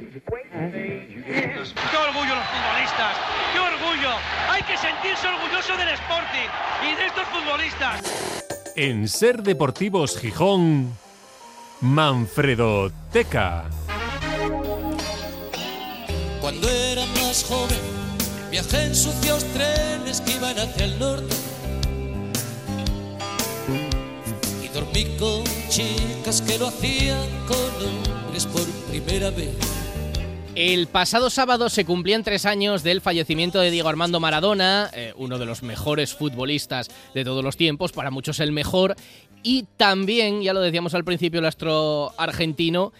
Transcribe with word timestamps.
¡Qué 0.00 1.96
orgullo 1.96 2.34
los 2.34 2.46
futbolistas! 2.46 3.16
¡Qué 3.52 3.58
orgullo! 3.58 4.10
Hay 4.48 4.62
que 4.62 4.76
sentirse 4.78 5.28
orgulloso 5.28 5.76
del 5.76 5.88
Sporting 5.90 6.48
y 6.90 6.96
de 6.96 7.06
estos 7.06 7.26
futbolistas. 7.28 8.00
En 8.76 9.08
Ser 9.08 9.42
Deportivos 9.42 10.18
Gijón, 10.18 10.96
Manfredo 11.82 12.90
Teca. 13.12 13.64
Cuando 16.40 16.68
era 16.70 17.04
más 17.22 17.44
joven, 17.44 17.78
viajé 18.50 18.84
en 18.84 18.94
sucios 18.94 19.44
trenes 19.52 20.22
que 20.22 20.32
iban 20.32 20.58
hacia 20.58 20.86
el 20.86 20.98
norte. 20.98 21.36
Y 24.64 24.68
dormí 24.68 25.04
con 25.18 25.44
chicas 25.68 26.40
que 26.40 26.58
lo 26.58 26.68
hacían 26.68 27.28
con 27.46 27.58
hombres 28.24 28.46
por 28.46 28.64
primera 28.88 29.28
vez. 29.30 29.89
El 30.62 30.88
pasado 30.88 31.30
sábado 31.30 31.70
se 31.70 31.86
cumplían 31.86 32.22
tres 32.22 32.44
años 32.44 32.82
del 32.82 33.00
fallecimiento 33.00 33.60
de 33.60 33.70
Diego 33.70 33.88
Armando 33.88 34.20
Maradona, 34.20 34.90
eh, 34.92 35.14
uno 35.16 35.38
de 35.38 35.46
los 35.46 35.62
mejores 35.62 36.12
futbolistas 36.12 36.90
de 37.14 37.24
todos 37.24 37.42
los 37.42 37.56
tiempos, 37.56 37.92
para 37.92 38.10
muchos 38.10 38.40
el 38.40 38.52
mejor, 38.52 38.94
y 39.42 39.64
también, 39.78 40.42
ya 40.42 40.52
lo 40.52 40.60
decíamos 40.60 40.92
al 40.92 41.02
principio, 41.02 41.40
el 41.40 41.46
astro 41.46 42.12
argentino 42.18 42.92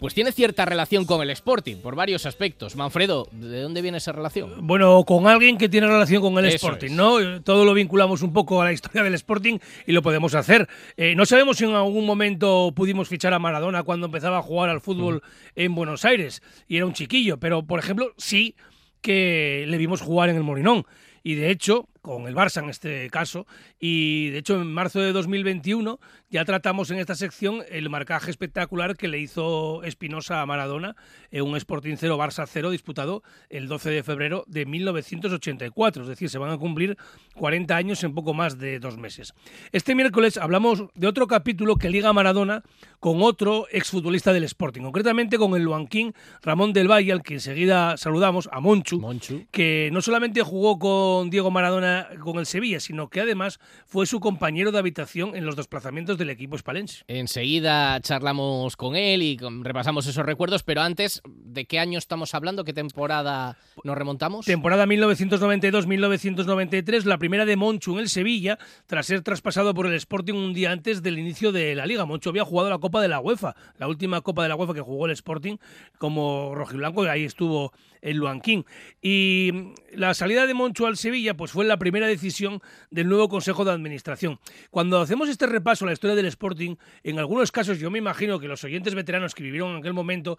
pues 0.00 0.14
tiene 0.14 0.32
cierta 0.32 0.64
relación 0.64 1.04
con 1.04 1.22
el 1.22 1.30
Sporting, 1.30 1.76
por 1.76 1.94
varios 1.94 2.26
aspectos. 2.26 2.76
Manfredo, 2.76 3.28
¿de 3.32 3.62
dónde 3.62 3.82
viene 3.82 3.98
esa 3.98 4.12
relación? 4.12 4.66
Bueno, 4.66 5.04
con 5.04 5.26
alguien 5.26 5.58
que 5.58 5.68
tiene 5.68 5.86
relación 5.86 6.22
con 6.22 6.36
el 6.38 6.46
Sporting, 6.46 6.92
¿no? 6.92 7.42
Todo 7.42 7.64
lo 7.64 7.74
vinculamos 7.74 8.22
un 8.22 8.32
poco 8.32 8.60
a 8.60 8.64
la 8.64 8.72
historia 8.72 9.02
del 9.02 9.14
Sporting 9.14 9.58
y 9.86 9.92
lo 9.92 10.02
podemos 10.02 10.34
hacer. 10.34 10.68
Eh, 10.96 11.14
no 11.14 11.26
sabemos 11.26 11.56
si 11.56 11.64
en 11.64 11.74
algún 11.74 12.04
momento 12.04 12.72
pudimos 12.74 13.08
fichar 13.08 13.32
a 13.32 13.38
Maradona 13.38 13.82
cuando 13.82 14.06
empezaba 14.06 14.38
a 14.38 14.42
jugar 14.42 14.70
al 14.70 14.80
fútbol 14.80 15.22
en 15.54 15.74
Buenos 15.74 16.04
Aires 16.04 16.42
y 16.68 16.76
era 16.76 16.86
un 16.86 16.92
chiquillo, 16.92 17.38
pero 17.38 17.64
por 17.64 17.78
ejemplo, 17.78 18.12
sí 18.16 18.54
que 19.00 19.64
le 19.68 19.78
vimos 19.78 20.00
jugar 20.00 20.28
en 20.28 20.36
el 20.36 20.42
Morinón. 20.42 20.84
Y 21.22 21.34
de 21.34 21.50
hecho, 21.50 21.88
con 22.06 22.28
el 22.28 22.36
Barça 22.36 22.62
en 22.62 22.70
este 22.70 23.10
caso, 23.10 23.48
y 23.80 24.30
de 24.30 24.38
hecho 24.38 24.60
en 24.60 24.72
marzo 24.72 25.00
de 25.00 25.12
2021 25.12 25.98
ya 26.30 26.44
tratamos 26.44 26.92
en 26.92 26.98
esta 27.00 27.16
sección 27.16 27.64
el 27.68 27.90
marcaje 27.90 28.30
espectacular 28.30 28.96
que 28.96 29.08
le 29.08 29.18
hizo 29.18 29.82
Espinosa 29.82 30.40
a 30.40 30.46
Maradona 30.46 30.94
en 31.32 31.42
un 31.42 31.56
Sporting 31.56 31.96
0 31.98 32.16
Barça 32.16 32.46
0 32.46 32.70
disputado 32.70 33.24
el 33.50 33.66
12 33.66 33.90
de 33.90 34.02
febrero 34.04 34.44
de 34.46 34.66
1984, 34.66 36.04
es 36.04 36.08
decir, 36.08 36.30
se 36.30 36.38
van 36.38 36.50
a 36.50 36.58
cumplir 36.58 36.96
40 37.34 37.74
años 37.74 38.04
en 38.04 38.14
poco 38.14 38.34
más 38.34 38.56
de 38.56 38.78
dos 38.78 38.96
meses. 38.96 39.34
Este 39.72 39.96
miércoles 39.96 40.36
hablamos 40.36 40.84
de 40.94 41.08
otro 41.08 41.26
capítulo 41.26 41.74
que 41.74 41.90
liga 41.90 42.10
a 42.10 42.12
Maradona 42.12 42.62
con 43.00 43.20
otro 43.20 43.66
exfutbolista 43.72 44.32
del 44.32 44.44
Sporting, 44.44 44.82
concretamente 44.82 45.38
con 45.38 45.56
el 45.56 45.64
luanquín 45.64 46.14
Ramón 46.42 46.72
del 46.72 46.88
Valle, 46.88 47.10
al 47.10 47.24
que 47.24 47.34
enseguida 47.34 47.96
saludamos, 47.96 48.48
a 48.52 48.60
Monchu, 48.60 49.00
Monchu. 49.00 49.44
que 49.50 49.90
no 49.92 50.00
solamente 50.02 50.42
jugó 50.42 50.78
con 50.78 51.30
Diego 51.30 51.50
Maradona 51.50 51.95
con 52.20 52.38
el 52.38 52.46
Sevilla, 52.46 52.80
sino 52.80 53.08
que 53.08 53.20
además 53.20 53.60
fue 53.86 54.06
su 54.06 54.20
compañero 54.20 54.72
de 54.72 54.78
habitación 54.78 55.36
en 55.36 55.44
los 55.44 55.56
desplazamientos 55.56 56.18
del 56.18 56.30
equipo 56.30 56.56
espalense. 56.56 57.04
Enseguida 57.08 58.00
charlamos 58.00 58.76
con 58.76 58.96
él 58.96 59.22
y 59.22 59.38
repasamos 59.62 60.06
esos 60.06 60.24
recuerdos, 60.24 60.62
pero 60.62 60.82
antes, 60.82 61.22
¿de 61.26 61.66
qué 61.66 61.78
año 61.78 61.98
estamos 61.98 62.34
hablando? 62.34 62.64
¿Qué 62.64 62.72
temporada 62.72 63.56
nos 63.84 63.96
remontamos? 63.96 64.46
Temporada 64.46 64.86
1992-1993, 64.86 67.04
la 67.04 67.18
primera 67.18 67.44
de 67.44 67.56
Monchu 67.56 67.94
en 67.94 68.00
el 68.00 68.08
Sevilla, 68.08 68.58
tras 68.86 69.06
ser 69.06 69.22
traspasado 69.22 69.74
por 69.74 69.86
el 69.86 69.94
Sporting 69.94 70.34
un 70.34 70.54
día 70.54 70.72
antes 70.72 71.02
del 71.02 71.18
inicio 71.18 71.52
de 71.52 71.74
la 71.74 71.86
liga. 71.86 72.04
Monchu 72.04 72.30
había 72.30 72.44
jugado 72.44 72.70
la 72.70 72.78
Copa 72.78 73.00
de 73.00 73.08
la 73.08 73.20
UEFA, 73.20 73.54
la 73.78 73.88
última 73.88 74.20
Copa 74.20 74.42
de 74.42 74.48
la 74.48 74.56
UEFA 74.56 74.74
que 74.74 74.80
jugó 74.80 75.06
el 75.06 75.12
Sporting 75.12 75.56
como 75.98 76.54
rojiblanco, 76.54 77.04
y 77.04 77.08
ahí 77.08 77.24
estuvo 77.24 77.72
el 78.00 78.18
Luanquín. 78.18 78.64
Y 79.02 79.72
la 79.92 80.14
salida 80.14 80.46
de 80.46 80.54
Monchu 80.54 80.86
al 80.86 80.96
Sevilla 80.96 81.36
pues 81.36 81.50
fue 81.50 81.64
la 81.64 81.78
primera 81.78 81.85
decisión 81.90 82.60
del 82.90 83.08
nuevo 83.08 83.28
Consejo 83.28 83.64
de 83.64 83.72
Administración. 83.72 84.38
Cuando 84.70 85.00
hacemos 85.00 85.28
este 85.28 85.46
repaso 85.46 85.84
a 85.84 85.86
la 85.86 85.92
historia 85.92 86.16
del 86.16 86.26
Sporting, 86.26 86.76
en 87.02 87.18
algunos 87.18 87.52
casos 87.52 87.78
yo 87.78 87.90
me 87.90 87.98
imagino 87.98 88.38
que 88.38 88.48
los 88.48 88.62
oyentes 88.64 88.94
veteranos 88.94 89.34
que 89.34 89.42
vivieron 89.42 89.72
en 89.72 89.76
aquel 89.78 89.92
momento, 89.92 90.38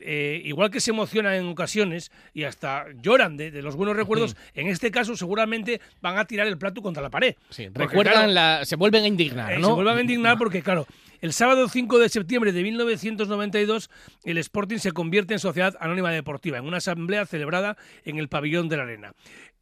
eh, 0.00 0.40
igual 0.44 0.70
que 0.70 0.80
se 0.80 0.90
emocionan 0.90 1.34
en 1.34 1.46
ocasiones 1.46 2.10
y 2.34 2.44
hasta 2.44 2.86
lloran 3.02 3.36
de, 3.36 3.50
los 3.62 3.76
buenos 3.76 3.96
recuerdos, 3.96 4.36
en 4.54 4.68
este 4.68 4.90
caso 4.90 5.16
seguramente 5.16 5.80
van 6.00 6.18
a 6.18 6.24
tirar 6.24 6.46
el 6.46 6.58
plato 6.58 6.82
contra 6.82 7.02
la 7.02 7.10
pared. 7.10 7.34
recuerdan, 7.74 8.34
la, 8.34 8.64
se 8.64 8.76
vuelven 8.76 9.04
a 9.04 9.06
indignar, 9.06 9.52
eh, 9.52 9.58
¿no? 9.58 9.68
Se 9.68 9.72
vuelven 9.74 9.98
a 9.98 10.00
indignar 10.00 10.38
porque, 10.38 10.62
claro, 10.62 10.86
el 11.20 11.32
sábado 11.32 11.68
5 11.68 11.98
de 11.98 12.08
septiembre 12.08 12.52
de 12.52 12.62
1992, 12.62 13.90
el 14.24 14.38
Sporting 14.38 14.78
se 14.78 14.92
convierte 14.92 15.34
en 15.34 15.40
Sociedad 15.40 15.74
Anónima 15.80 16.10
Deportiva, 16.10 16.58
en 16.58 16.66
una 16.66 16.76
asamblea 16.76 17.26
celebrada 17.26 17.76
en 18.04 18.18
el 18.18 18.28
pabellón 18.28 18.68
de 18.68 18.76
la 18.76 18.82
Arena. 18.82 19.14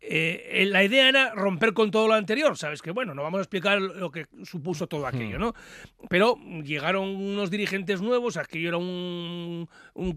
Eh, 0.06 0.66
la 0.68 0.84
idea 0.84 1.08
era 1.08 1.34
romper 1.34 1.72
con 1.72 1.90
todo 1.90 2.08
lo 2.08 2.14
anterior, 2.14 2.58
¿sabes? 2.58 2.82
Que 2.82 2.90
bueno, 2.90 3.14
no 3.14 3.22
vamos 3.22 3.38
a 3.38 3.42
explicar 3.42 3.80
lo 3.80 4.10
que 4.10 4.26
supuso 4.42 4.86
todo 4.86 5.06
aquello, 5.06 5.38
¿no? 5.38 5.54
Pero 6.10 6.36
llegaron 6.62 7.08
unos 7.08 7.50
dirigentes 7.50 8.02
nuevos, 8.02 8.36
aquello 8.36 8.68
era 8.68 8.76
un, 8.76 9.66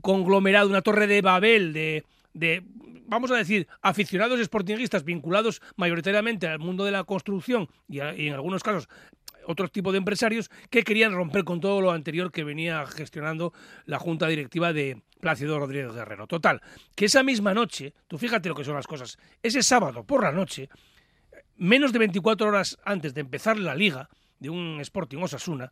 conglomerado, 0.02 0.68
una 0.68 0.82
torre 0.82 1.08
de 1.08 1.22
Babel 1.22 1.72
de, 1.72 2.04
de, 2.34 2.64
vamos 3.06 3.32
a 3.32 3.36
decir, 3.36 3.68
aficionados 3.82 4.42
sportinguistas 4.42 5.06
vinculados 5.06 5.62
mayoritariamente 5.78 6.48
al 6.48 6.60
mundo 6.60 6.84
de 6.84 6.92
la 6.92 7.06
construcción 7.06 7.70
y, 7.88 8.00
y 8.00 8.28
en 8.28 8.34
algunos 8.34 8.64
casos 8.64 8.90
otro 9.48 9.68
tipo 9.70 9.92
de 9.92 9.98
empresarios 9.98 10.50
que 10.70 10.84
querían 10.84 11.14
romper 11.14 11.44
con 11.44 11.60
todo 11.60 11.82
lo 11.82 11.92
anterior 11.92 12.32
que 12.32 12.44
venía 12.44 12.86
gestionando 12.86 13.54
la 13.86 13.98
junta 13.98 14.28
directiva 14.28 14.74
de 14.74 15.02
Plácido 15.20 15.58
Rodríguez 15.58 15.94
Guerrero. 15.94 16.28
Total, 16.28 16.62
que 16.96 17.06
esa 17.06 17.24
misma 17.24 17.54
noche, 17.54 17.94
tú 18.08 18.18
fíjate 18.18 18.50
lo 18.50 18.56
que 18.56 18.64
son 18.64 18.76
las 18.76 18.88
cosas, 18.88 19.18
ese 19.42 19.64
sábado 19.64 20.04
por 20.04 20.24
la 20.24 20.32
noche, 20.32 20.70
menos 21.56 21.94
de 21.94 22.00
24 22.00 22.48
horas 22.48 22.78
antes 22.84 23.14
de 23.14 23.22
empezar 23.22 23.58
la 23.58 23.74
liga 23.74 24.10
de 24.40 24.50
un 24.50 24.80
Sporting 24.82 25.18
Osasuna, 25.18 25.72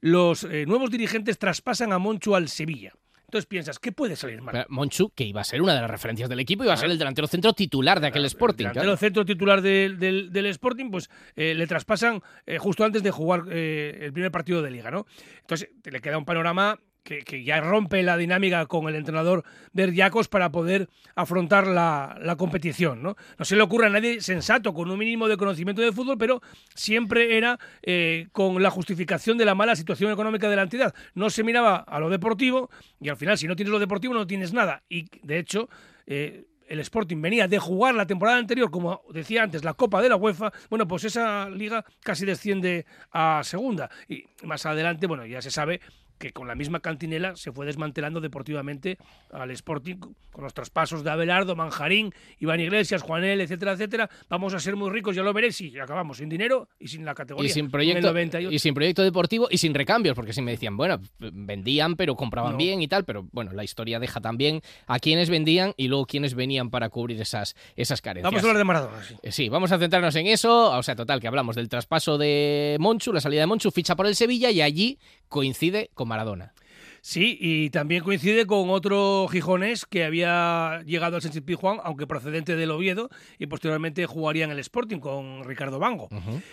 los 0.00 0.44
eh, 0.44 0.66
nuevos 0.66 0.90
dirigentes 0.90 1.38
traspasan 1.38 1.92
a 1.92 1.98
Moncho 1.98 2.34
al 2.34 2.48
Sevilla. 2.48 2.92
Entonces 3.32 3.46
piensas, 3.46 3.78
¿qué 3.78 3.92
puede 3.92 4.14
salir 4.14 4.42
mal? 4.42 4.66
Monchu, 4.68 5.10
que 5.14 5.24
iba 5.24 5.40
a 5.40 5.44
ser 5.44 5.62
una 5.62 5.74
de 5.74 5.80
las 5.80 5.90
referencias 5.90 6.28
del 6.28 6.38
equipo, 6.40 6.64
iba 6.64 6.74
a 6.74 6.76
ser 6.76 6.90
el 6.90 6.98
delantero 6.98 7.26
centro 7.26 7.54
titular 7.54 7.98
de 7.98 8.08
aquel 8.08 8.26
Sporting. 8.26 8.66
El 8.66 8.72
delantero 8.72 8.96
centro 8.98 9.24
titular 9.24 9.62
del, 9.62 10.46
Sporting, 10.48 10.90
pues 10.90 11.08
eh, 11.34 11.54
le 11.54 11.66
traspasan 11.66 12.20
eh, 12.44 12.58
justo 12.58 12.84
antes 12.84 13.02
de 13.02 13.10
jugar 13.10 13.44
eh, 13.48 14.00
el 14.02 14.12
primer 14.12 14.30
partido 14.30 14.60
de 14.60 14.70
liga, 14.70 14.90
¿no? 14.90 15.06
Entonces 15.40 15.70
le 15.82 16.00
queda 16.02 16.18
un 16.18 16.26
panorama 16.26 16.78
que, 17.02 17.44
ya 17.44 17.60
rompe 17.60 18.02
la 18.02 18.16
dinámica 18.16 18.66
con 18.66 18.88
el 18.88 18.94
entrenador 18.94 19.44
Berdiacos 19.72 20.28
para 20.28 20.50
poder 20.50 20.88
afrontar 21.14 21.66
la, 21.66 22.34
competición. 22.38 23.02
¿no? 23.02 23.16
no 23.38 23.44
se 23.44 23.56
le 23.56 23.62
ocurre 23.62 23.86
a 23.86 23.90
nadie 23.90 24.20
sensato, 24.20 24.72
con 24.72 24.90
un 24.90 24.98
mínimo 24.98 25.28
de 25.28 25.36
conocimiento 25.36 25.82
de 25.82 25.92
fútbol, 25.92 26.18
pero 26.18 26.42
siempre 26.74 27.36
era 27.36 27.58
eh, 27.82 28.28
con 28.32 28.62
la 28.62 28.70
justificación 28.70 29.38
de 29.38 29.44
la 29.44 29.54
mala 29.54 29.76
situación 29.76 30.12
económica 30.12 30.48
de 30.48 30.56
la 30.56 30.62
entidad. 30.62 30.94
No 31.14 31.30
se 31.30 31.42
miraba 31.42 31.76
a 31.76 31.98
lo 32.00 32.10
deportivo 32.10 32.70
y 33.00 33.08
al 33.08 33.16
final, 33.16 33.36
si 33.38 33.46
no 33.46 33.56
tienes 33.56 33.72
lo 33.72 33.78
deportivo, 33.78 34.14
no 34.14 34.26
tienes 34.26 34.52
nada. 34.52 34.82
Y 34.88 35.06
de 35.22 35.38
hecho, 35.38 35.68
eh, 36.06 36.44
el 36.72 36.80
Sporting 36.80 37.20
venía 37.20 37.48
de 37.48 37.58
jugar 37.58 37.94
la 37.94 38.06
temporada 38.06 38.38
anterior, 38.38 38.70
como 38.70 39.02
decía 39.10 39.42
antes, 39.42 39.62
la 39.62 39.74
Copa 39.74 40.00
de 40.00 40.08
la 40.08 40.16
UEFA, 40.16 40.52
bueno, 40.70 40.88
pues 40.88 41.04
esa 41.04 41.50
liga 41.50 41.84
casi 42.00 42.24
desciende 42.24 42.86
a 43.12 43.42
segunda. 43.44 43.90
Y 44.08 44.24
más 44.44 44.64
adelante, 44.64 45.06
bueno, 45.06 45.26
ya 45.26 45.42
se 45.42 45.50
sabe 45.50 45.80
que 46.22 46.32
con 46.32 46.46
la 46.46 46.54
misma 46.54 46.78
cantinela 46.78 47.34
se 47.34 47.50
fue 47.50 47.66
desmantelando 47.66 48.20
deportivamente 48.20 48.96
al 49.32 49.50
Sporting 49.50 49.96
con 49.96 50.44
los 50.44 50.54
traspasos 50.54 51.02
de 51.02 51.10
Abelardo, 51.10 51.56
Manjarín, 51.56 52.14
Iván 52.38 52.60
Iglesias, 52.60 53.02
Juanel, 53.02 53.40
etcétera, 53.40 53.72
etcétera. 53.72 54.08
Vamos 54.28 54.54
a 54.54 54.60
ser 54.60 54.76
muy 54.76 54.88
ricos, 54.90 55.16
ya 55.16 55.24
lo 55.24 55.32
veréis, 55.32 55.60
y 55.60 55.76
acabamos 55.80 56.18
sin 56.18 56.28
dinero 56.28 56.68
y 56.78 56.86
sin 56.86 57.04
la 57.04 57.12
categoría. 57.12 57.50
Y 57.50 57.52
sin 57.52 57.68
proyecto, 57.68 58.14
y 58.50 58.58
sin 58.60 58.72
proyecto 58.72 59.02
deportivo 59.02 59.48
y 59.50 59.58
sin 59.58 59.74
recambios, 59.74 60.14
porque 60.14 60.32
si 60.32 60.42
me 60.42 60.52
decían, 60.52 60.76
bueno, 60.76 61.00
vendían, 61.18 61.96
pero 61.96 62.14
compraban 62.14 62.56
bien 62.56 62.80
y 62.82 62.86
tal, 62.86 63.04
pero 63.04 63.26
bueno, 63.32 63.52
la 63.52 63.64
historia 63.64 63.98
deja 63.98 64.20
también 64.20 64.62
a 64.86 65.00
quienes 65.00 65.28
vendían 65.28 65.74
y 65.76 65.88
luego 65.88 66.06
quienes 66.06 66.34
venían 66.36 66.70
para 66.70 66.88
cubrir 66.88 67.20
esas, 67.20 67.56
esas 67.74 68.00
carencias. 68.00 68.30
Vamos 68.30 68.44
a 68.44 68.46
hablar 68.46 68.58
de 68.58 68.64
Maradona, 68.64 69.02
sí. 69.02 69.16
Eh, 69.24 69.32
sí, 69.32 69.48
vamos 69.48 69.72
a 69.72 69.78
centrarnos 69.78 70.14
en 70.14 70.28
eso. 70.28 70.70
O 70.70 70.82
sea, 70.84 70.94
total, 70.94 71.20
que 71.20 71.26
hablamos 71.26 71.56
del 71.56 71.68
traspaso 71.68 72.16
de 72.16 72.76
Monchu, 72.78 73.12
la 73.12 73.20
salida 73.20 73.40
de 73.40 73.46
Monchu, 73.48 73.72
ficha 73.72 73.96
por 73.96 74.06
el 74.06 74.14
Sevilla 74.14 74.52
y 74.52 74.62
allí 74.62 74.98
coincide 75.32 75.90
con 75.94 76.11
Maradona. 76.12 76.52
Sí, 77.00 77.36
y 77.40 77.70
también 77.70 78.04
coincide 78.04 78.46
con 78.46 78.70
otro 78.70 79.26
gijonés 79.26 79.86
que 79.86 80.04
había 80.04 80.82
llegado 80.86 81.16
al 81.16 81.22
Sánchez 81.22 81.42
Pizjuán, 81.42 81.78
aunque 81.82 82.06
procedente 82.06 82.54
del 82.54 82.70
Oviedo, 82.70 83.10
y 83.38 83.46
posteriormente 83.46 84.06
jugaría 84.06 84.44
en 84.44 84.52
el 84.52 84.60
Sporting 84.60 84.98
con 84.98 85.42
Ricardo 85.42 85.80
Bango. 85.80 86.08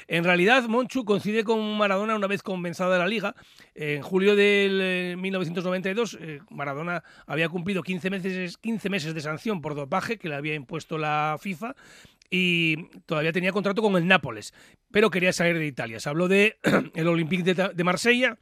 En 0.08 0.24
realidad, 0.24 0.64
Monchu 0.64 1.06
coincide 1.06 1.44
con 1.44 1.78
Maradona 1.78 2.16
una 2.16 2.26
vez 2.26 2.42
comenzada 2.42 2.98
la 2.98 3.08
liga. 3.08 3.36
En 3.76 4.02
julio 4.02 4.36
de 4.36 5.16
1992, 5.20 6.14
eh, 6.14 6.18
eh, 6.22 6.40
Maradona 6.50 7.04
había 7.28 7.48
cumplido 7.48 7.84
15 7.84 8.10
meses, 8.10 8.58
15 8.58 8.90
meses 8.90 9.14
de 9.14 9.22
sanción 9.22 9.62
por 9.62 9.76
dopaje 9.76 10.18
que 10.18 10.30
le 10.30 10.36
había 10.36 10.56
impuesto 10.56 10.98
la 10.98 11.38
FIFA 11.40 11.76
y 12.32 12.88
todavía 13.06 13.32
tenía 13.32 13.52
contrato 13.52 13.82
con 13.82 13.96
el 13.98 14.08
Nápoles, 14.08 14.54
pero 14.92 15.12
quería 15.12 15.34
salir 15.34 15.60
de 15.60 15.68
Italia. 15.68 16.00
Se 16.00 16.10
habló 16.10 16.28
de 16.28 16.58
el 16.96 17.08
Olympique 17.08 17.54
de 17.54 17.84
Marsella 17.84 18.38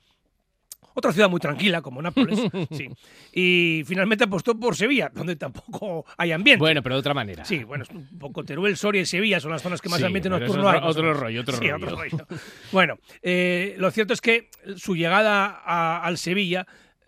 otra 0.98 1.14
ciudad 1.14 1.30
muy 1.30 1.40
tranquila 1.40 1.82
como 1.82 2.02
Nápoles, 2.02 2.40
sí. 2.72 2.90
Y 3.34 3.84
finalmente 3.86 4.24
apostó 4.24 4.60
por 4.60 4.76
Sevilla, 4.76 5.12
donde 5.14 5.36
tampoco 5.36 6.06
hay 6.18 6.32
ambiente. 6.32 6.60
Bueno, 6.60 6.82
pero 6.82 6.96
de 6.96 7.00
otra 7.00 7.14
manera. 7.14 7.46
Sí, 7.46 7.64
bueno, 7.64 7.84
es 7.84 7.90
un 7.92 8.18
poco 8.18 8.44
Teruel, 8.44 8.76
Soria 8.78 9.02
y 9.02 9.06
Sevilla 9.06 9.40
son 9.40 9.52
las 9.52 9.62
zonas 9.62 9.80
que 9.82 9.90
más 9.90 10.00
Sí, 10.00 10.06
ambiente 10.06 10.30
nocturno 10.30 10.68
hay. 10.70 10.80
otro 10.84 11.14
rollo, 11.14 11.42
otro 11.42 11.58
Sí, 11.58 11.70
rollo. 11.70 11.86
rollo. 11.96 12.28
Bueno, 12.72 12.98
eh, 13.22 13.76
lo 13.78 13.92
cierto 13.92 14.14
es 14.14 14.22
que 14.22 14.50
su 14.76 14.96
llegada 14.96 15.62
a- 15.64 16.02
al 16.04 16.18
Sevilla 16.18 16.66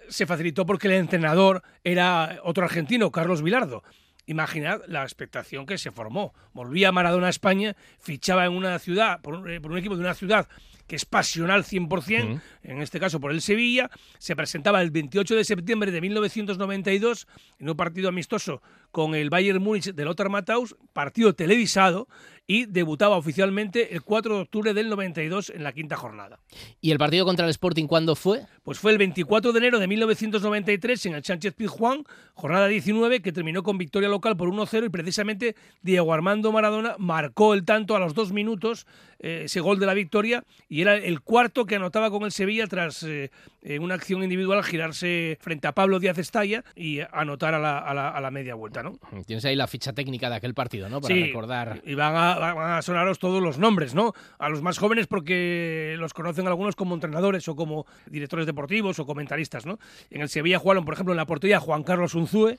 se 0.08 0.26
facilitó 0.26 0.66
porque 0.66 0.88
el 0.88 0.94
entrenador 0.94 1.64
era 1.84 2.40
otro 2.44 2.64
argentino, 2.66 3.12
Carlos 3.12 3.42
Vilardo. 3.42 3.84
Imaginad 4.28 4.82
la 4.88 5.02
expectación 5.04 5.66
que 5.66 5.80
se 5.80 5.90
formó. 5.92 6.34
Volvía 6.54 6.92
Maradona 6.92 7.28
a 7.28 7.30
España, 7.32 7.76
fichaba 8.00 8.46
en 8.46 8.54
una 8.54 8.78
ciudad, 8.78 9.22
por 9.22 9.34
un, 9.34 9.50
eh, 9.50 9.60
por 9.60 9.72
un 9.72 9.80
equipo 9.80 9.96
de 9.96 10.02
una 10.02 10.14
ciudad 10.14 10.48
que 10.90 10.96
es 10.96 11.06
pasional 11.06 11.64
100%, 11.64 12.42
en 12.64 12.82
este 12.82 13.00
caso 13.00 13.22
por 13.22 13.32
el 13.32 13.42
Sevilla, 13.42 13.92
se 14.18 14.36
presentaba 14.36 14.82
el 14.82 14.90
28 14.90 15.36
de 15.36 15.46
septiembre 15.46 15.92
de 15.92 16.02
1992 16.02 17.28
en 17.60 17.70
un 17.70 17.78
partido 17.78 18.10
amistoso 18.10 18.64
con 18.92 19.16
el 19.16 19.30
Bayern 19.30 19.62
Múnich 19.62 19.94
de 19.94 20.06
Lothar 20.06 20.30
Matthaus, 20.30 20.76
partido 20.94 21.34
televisado, 21.34 22.08
y 22.48 22.66
debutaba 22.66 23.16
oficialmente 23.16 23.94
el 23.94 24.02
4 24.02 24.36
de 24.36 24.42
octubre 24.42 24.74
del 24.74 24.90
92 24.90 25.52
en 25.52 25.64
la 25.64 25.72
quinta 25.72 25.96
jornada. 25.96 26.40
¿Y 26.82 26.90
el 26.90 26.98
partido 26.98 27.24
contra 27.24 27.46
el 27.46 27.52
Sporting 27.52 27.86
cuándo 27.86 28.16
fue? 28.16 28.42
Pues 28.64 28.80
fue 28.80 28.92
el 28.92 28.98
24 28.98 29.52
de 29.52 29.60
enero 29.60 29.78
de 29.78 29.86
1993 29.88 31.06
en 31.06 31.14
el 31.14 31.24
Sánchez 31.24 31.54
Pizjuán, 31.54 32.06
jornada 32.34 32.68
19, 32.68 33.22
que 33.22 33.32
terminó 33.32 33.62
con 33.62 33.78
victoria 33.78 34.10
local 34.10 34.36
por 34.36 34.50
1-0 34.50 34.86
y 34.86 34.90
precisamente 34.90 35.56
Diego 35.84 36.12
Armando 36.12 36.52
Maradona 36.52 36.96
marcó 36.98 37.54
el 37.54 37.66
tanto 37.66 37.96
a 37.96 38.00
los 38.00 38.16
dos 38.16 38.32
minutos, 38.32 38.88
eh, 39.20 39.42
ese 39.46 39.60
gol 39.60 39.78
de 39.80 39.86
la 39.86 39.94
victoria, 39.94 40.44
y 40.68 40.82
era 40.82 40.96
el 40.96 41.22
cuarto 41.22 41.66
que 41.66 41.76
anotaba 41.76 42.10
con 42.10 42.24
el 42.24 42.32
Sevilla 42.32 42.66
tras 42.66 43.04
eh, 43.04 43.30
en 43.62 43.84
una 43.84 43.94
acción 43.94 44.24
individual 44.24 44.64
girarse 44.64 45.38
frente 45.42 45.68
a 45.68 45.74
Pablo 45.74 46.00
Díaz 46.00 46.18
Estalla 46.18 46.64
y 46.76 47.00
anotar 47.12 47.54
a 47.54 47.60
la, 47.60 47.78
a 47.78 47.94
la- 47.94 48.10
a 48.10 48.22
la 48.22 48.32
media 48.32 48.56
vuelta, 48.56 48.79
¿no? 48.84 49.00
Tienes 49.26 49.46
ahí 49.46 49.56
la 49.56 49.68
ficha 49.68 49.94
técnica 49.94 50.30
de 50.30 50.36
aquel 50.36 50.54
partido, 50.54 50.90
¿no? 50.90 51.02
Para 51.02 51.14
Sí, 51.14 51.24
recordar. 51.24 51.82
Y 51.86 51.96
van 51.96 52.16
a, 52.16 52.36
van 52.54 52.72
a 52.74 52.82
sonaros 52.82 53.20
todos 53.20 53.42
los 53.42 53.58
nombres, 53.58 53.96
¿no? 53.96 54.14
A 54.38 54.50
los 54.50 54.62
más 54.62 54.78
jóvenes 54.78 55.08
porque 55.08 55.96
los 55.98 56.14
conocen 56.14 56.48
algunos 56.48 56.76
como 56.76 56.94
entrenadores 56.96 57.48
o 57.48 57.56
como 57.56 57.86
directores 58.08 58.46
deportivos 58.46 59.00
o 59.00 59.06
comentaristas, 59.06 59.66
¿no? 59.66 59.80
En 60.10 60.22
el 60.22 60.30
Sevilla 60.30 60.60
jugaron, 60.60 60.86
por 60.86 60.94
ejemplo, 60.94 61.14
en 61.14 61.18
la 61.18 61.26
portería 61.26 61.60
Juan 61.60 61.84
Carlos 61.84 62.16
Unzúe, 62.16 62.56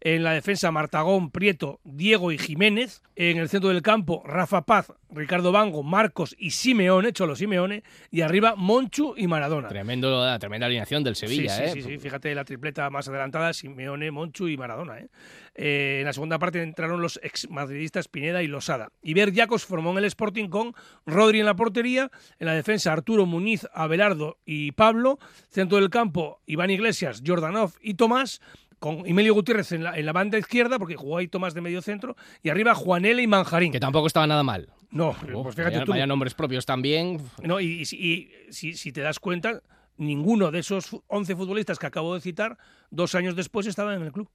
en 0.00 0.22
la 0.22 0.32
defensa 0.32 0.70
Martagón, 0.70 1.30
Prieto, 1.30 1.80
Diego 1.84 2.32
y 2.32 2.38
Jiménez, 2.38 3.02
en 3.16 3.38
el 3.38 3.48
centro 3.48 3.70
del 3.70 3.82
campo 3.82 4.22
Rafa 4.26 4.62
Paz, 4.62 4.92
Ricardo 5.10 5.52
Bango, 5.52 5.82
Marcos 5.82 6.34
y 6.38 6.50
Simeone, 6.50 7.12
Cholo 7.12 7.36
Simeone, 7.36 7.82
y 8.10 8.22
arriba 8.22 8.54
Monchu 8.56 9.14
y 9.16 9.26
Maradona. 9.26 9.68
Tremendo, 9.68 10.24
la 10.24 10.38
tremenda 10.38 10.66
alineación 10.66 11.04
del 11.04 11.14
Sevilla, 11.16 11.56
sí, 11.56 11.62
¿eh? 11.62 11.68
sí, 11.72 11.82
sí, 11.82 11.88
sí, 11.90 11.98
fíjate 11.98 12.34
la 12.34 12.44
tripleta 12.44 12.90
más 12.90 13.08
adelantada, 13.08 13.52
Simeone, 13.52 14.10
Monchu 14.10 14.48
y 14.48 14.56
Maradona. 14.56 14.98
¿eh? 14.98 15.08
Eh, 15.56 15.98
en 16.00 16.06
la 16.06 16.12
segunda 16.12 16.38
parte 16.38 16.60
entraron 16.62 17.00
los 17.00 17.20
ex 17.22 17.48
madridistas 17.48 18.08
Pineda 18.08 18.42
y 18.42 18.48
Losada. 18.48 18.90
Iber 19.02 19.32
Yacos 19.32 19.64
formó 19.64 19.92
en 19.92 19.98
el 19.98 20.04
Sporting 20.06 20.48
con 20.48 20.74
Rodri 21.06 21.40
en 21.40 21.46
la 21.46 21.54
portería, 21.54 22.10
en 22.40 22.46
la 22.46 22.54
defensa 22.54 22.92
Arturo 22.92 23.24
Muñiz, 23.26 23.66
Abelardo 23.72 24.38
y 24.44 24.72
Pablo, 24.72 25.18
centro 25.48 25.78
del 25.78 25.90
campo 25.90 26.40
Iván 26.46 26.70
Iglesias, 26.70 27.22
Jordanov 27.24 27.72
y 27.80 27.94
Tomás, 27.94 28.40
con 28.80 29.06
Emilio 29.06 29.32
Gutiérrez 29.32 29.72
en 29.72 29.84
la, 29.84 29.96
en 29.96 30.04
la 30.04 30.12
banda 30.12 30.36
izquierda, 30.38 30.78
porque 30.78 30.96
jugó 30.96 31.18
ahí 31.18 31.28
Tomás 31.28 31.54
de 31.54 31.60
medio 31.60 31.80
centro, 31.80 32.16
y 32.42 32.48
arriba 32.50 32.74
Juanele 32.74 33.22
y 33.22 33.26
Manjarín. 33.26 33.72
Que 33.72 33.80
tampoco 33.80 34.08
estaba 34.08 34.26
nada 34.26 34.42
mal. 34.42 34.68
No, 34.90 35.10
Oh, 35.32 35.42
pues 35.44 35.54
fíjate 35.54 35.76
vaya, 35.76 35.84
tú. 35.84 35.92
vaya 35.92 36.06
nombres 36.06 36.34
propios 36.34 36.66
también. 36.66 37.20
No, 37.42 37.60
y, 37.60 37.80
y 37.80 37.84
si- 37.86 37.96
y 37.96 38.30
si, 38.52 38.74
si 38.74 38.92
te 38.92 39.00
das 39.00 39.18
cuenta, 39.20 39.62
ninguno 39.96 40.50
de 40.50 40.58
esos 40.58 40.86
fu- 40.86 41.02
11 41.06 41.34
futbolistas 41.36 41.78
que 41.78 41.86
acabo 41.86 42.14
de 42.14 42.20
citar, 42.20 42.58
dos 42.90 43.14
años 43.14 43.36
después 43.36 43.66
estaban 43.66 43.94
en 44.00 44.02
el 44.06 44.12
club. 44.12 44.28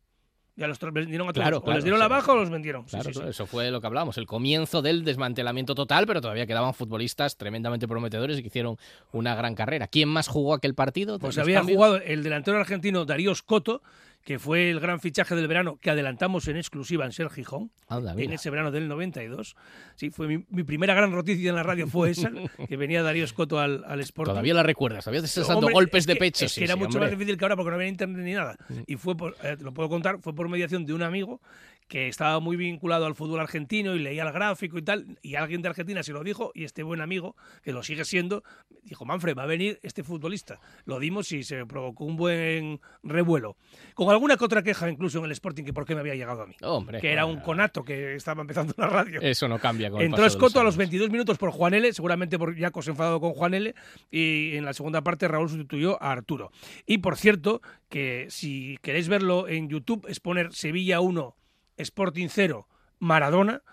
Ya 0.60 0.68
los 0.68 0.78
vendieron 0.92 1.30
a 1.30 1.32
todos. 1.34 1.44
Claro, 1.44 1.58
o 1.58 1.62
claro, 1.64 1.78
les 1.78 1.84
dieron 1.86 2.00
la 2.00 2.10
baja 2.10 2.34
o 2.34 2.36
los 2.36 2.50
vendieron. 2.50 2.84
Claro, 2.84 3.06
sí, 3.06 3.10
sí. 3.10 3.14
claro, 3.16 3.32
eso 3.32 3.46
fue 3.46 3.72
lo 3.72 3.80
que 3.80 3.88
hablábamos, 3.88 4.18
el 4.18 4.26
comienzo 4.26 4.82
del 4.82 5.06
desmantelamiento 5.06 5.74
total, 5.74 6.06
pero 6.06 6.20
todavía 6.20 6.46
quedaban 6.46 6.74
futbolistas 6.74 7.38
tremendamente 7.38 7.88
prometedores 7.88 8.38
y 8.38 8.42
que 8.42 8.48
hicieron 8.48 8.78
una 9.14 9.36
gran 9.36 9.56
carrera. 9.56 9.88
¿Quién 9.88 10.10
más 10.10 10.28
jugó 10.28 10.54
aquel 10.54 10.76
partido? 10.76 11.18
Pues 11.18 11.38
¿Los 11.38 11.44
había 11.44 11.60
cambios? 11.60 11.78
jugado 11.78 11.96
el 11.98 12.24
delantero 12.24 12.58
argentino 12.60 13.06
Darío 13.06 13.34
Scotto, 13.34 13.82
que 14.24 14.38
fue 14.38 14.70
el 14.70 14.80
gran 14.80 15.00
fichaje 15.00 15.36
del 15.36 15.48
verano 15.48 15.78
que 15.78 15.90
adelantamos 15.90 16.48
en 16.48 16.58
exclusiva 16.58 17.06
en 17.06 17.12
Ser 17.12 17.30
Gijón, 17.30 17.72
Anda, 17.88 18.14
en 18.18 18.32
ese 18.32 18.50
verano 18.50 18.72
del 18.72 18.88
92. 18.88 19.56
Sí, 19.96 20.10
fue 20.10 20.28
mi, 20.28 20.46
mi 20.50 20.64
primera 20.64 20.94
gran 20.94 21.12
noticia 21.12 21.50
en 21.50 21.56
la 21.56 21.64
radio 21.64 21.88
fue 21.88 22.12
esa, 22.12 22.32
que 22.68 22.78
venía 22.78 23.02
Darío 23.02 23.26
Scotto 23.28 23.60
al, 23.60 23.84
al 23.86 24.00
Sporting. 24.02 24.32
Todavía 24.32 24.54
la 24.54 24.64
recuerdas, 24.64 25.06
dando 25.06 25.54
Hombre, 25.56 25.74
golpes 25.74 26.04
es 26.04 26.08
de 26.08 26.16
pecho. 26.16 26.46
Es 26.46 26.52
sí, 26.52 26.62
que 26.62 26.66
era 26.66 26.74
sí, 26.76 26.80
mucho 26.80 26.98
hombre. 26.98 27.10
más 27.10 27.12
difícil 27.12 27.38
que 27.38 27.46
ahora 27.46 27.56
porque 27.56 27.70
no 27.70 27.76
había 27.76 27.88
internet 27.88 28.24
ni 28.24 28.34
nada. 28.34 28.58
Y 28.86 28.96
fue, 28.98 29.16
por, 29.16 29.36
eh, 29.44 29.58
lo 29.60 29.74
puedo 29.74 29.90
contar, 29.90 30.20
fue 30.22 30.36
por 30.36 30.48
mediación 30.50 30.86
de 30.86 30.94
un 30.94 31.02
amigo 31.02 31.42
que 31.90 32.08
estaba 32.08 32.40
muy 32.40 32.56
vinculado 32.56 33.06
al 33.08 33.16
fútbol 33.16 33.40
argentino 33.40 33.96
y 33.96 34.00
leía 34.00 34.24
el 34.24 34.32
gráfico 34.32 34.78
y 34.78 34.84
tal. 34.84 35.18
Y 35.24 35.36
alguien 35.36 35.62
de 35.64 35.70
Argentina 35.70 36.04
se 36.04 36.14
lo 36.14 36.24
dijo 36.24 36.52
y 36.54 36.64
este 36.64 36.84
buen 36.84 37.02
amigo, 37.02 37.36
que 37.64 37.74
lo 37.74 37.84
sigue 37.84 38.06
siendo, 38.06 38.44
dijo, 38.84 39.06
Manfred, 39.06 39.36
va 39.36 39.44
a 39.44 39.48
venir 39.48 39.80
este 39.82 40.04
futbolista. 40.04 40.60
Lo 40.86 41.00
dimos 41.00 41.32
y 41.32 41.44
se 41.44 41.66
provocó 41.66 42.06
un 42.06 42.16
buen 42.16 42.80
revuelo. 43.04 43.58
Con 43.96 44.10
alguna 44.12 44.38
que 44.38 44.46
otra 44.46 44.62
queja 44.62 44.90
incluso 44.90 45.18
en 45.18 45.26
el 45.26 45.32
Sporting 45.32 45.64
que 45.64 45.74
por 45.74 45.86
qué 45.86 45.96
me 45.96 46.02
había 46.02 46.14
llegado 46.14 46.44
a 46.44 46.46
mí. 46.46 46.56
Hombre, 46.62 47.02
que 47.02 47.12
era 47.12 47.26
un 47.26 47.40
conato 47.40 47.84
que 47.84 48.16
estaba 48.16 48.42
empezando 48.42 48.74
la 48.78 48.88
radio. 48.88 49.20
Eso 49.22 49.48
no 49.48 49.58
cambia 49.58 49.90
con 49.90 50.02
Entró 50.02 50.26
Escoto 50.26 50.60
a 50.60 50.64
los 50.64 50.76
años. 50.76 50.78
22 50.78 51.10
minutos 51.10 51.40
por 51.40 51.50
Juan 51.50 51.74
L, 51.74 51.92
seguramente 51.92 52.38
por 52.38 52.56
Jacos 52.56 52.88
enfadado 52.88 53.20
con 53.20 53.34
Juan 53.34 53.56
L, 53.56 53.74
y 54.12 54.56
en 54.56 54.64
la 54.64 54.74
segunda 54.74 55.02
parte 55.02 55.28
Raúl 55.28 55.50
sustituyó 55.50 56.02
a 56.02 56.12
Arturo. 56.12 56.52
Y 56.86 57.00
por 57.00 57.18
cierto, 57.18 57.62
que 57.90 58.28
si 58.30 58.78
queréis 58.84 59.10
verlo 59.10 59.48
en 59.48 59.70
YouTube, 59.70 60.06
es 60.08 60.20
poner 60.20 60.54
Sevilla 60.54 61.02
1, 61.02 61.36
Sporting 61.80 62.28
0, 62.30 62.68
Maradona, 63.00 63.64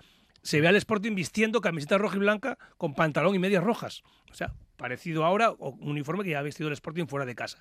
se 0.43 0.61
ve 0.61 0.69
al 0.69 0.76
Sporting 0.76 1.14
vistiendo 1.14 1.61
camiseta 1.61 1.99
roja 1.99 2.17
y 2.17 2.20
blanca 2.20 2.56
con 2.79 2.94
pantalón 2.94 3.35
y 3.35 3.38
medias 3.38 3.64
rojas. 3.64 4.03
O 4.31 4.35
sea, 4.35 4.55
parecido 4.76 5.25
ahora 5.25 5.50
o 5.50 5.70
un 5.70 5.91
uniforme 5.91 6.25
que 6.25 6.31
ya 6.31 6.38
ha 6.38 6.43
vestido 6.43 6.69
el 6.69 6.75
Sporting 6.75 7.06
fuera 7.06 7.26
de 7.26 7.35
casa. 7.35 7.58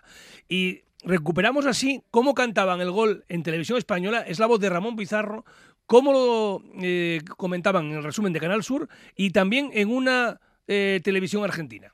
Y 0.47 0.83
recuperamos 1.03 1.65
así 1.65 2.03
cómo 2.11 2.33
cantaban 2.33 2.81
el 2.81 2.91
gol 2.91 3.25
en 3.27 3.43
televisión 3.43 3.77
española, 3.77 4.21
es 4.21 4.39
la 4.39 4.45
voz 4.45 4.59
de 4.59 4.69
Ramón 4.69 4.95
Pizarro, 4.95 5.45
cómo 5.85 6.13
lo 6.13 6.63
eh, 6.81 7.21
comentaban 7.37 7.85
en 7.87 7.97
el 7.97 8.03
resumen 8.03 8.33
de 8.33 8.39
Canal 8.39 8.63
Sur 8.63 8.87
y 9.15 9.31
también 9.31 9.69
en 9.73 9.91
una 9.91 10.39
eh, 10.67 11.01
televisión 11.03 11.43
argentina. 11.43 11.93